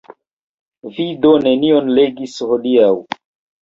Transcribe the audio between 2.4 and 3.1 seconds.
hodiaŭ?